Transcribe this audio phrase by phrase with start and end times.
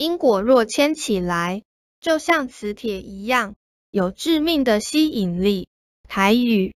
[0.00, 1.62] 因果若牵起来，
[2.00, 3.54] 就像磁铁一样，
[3.90, 5.68] 有致命的吸引力。
[6.08, 6.74] 台语。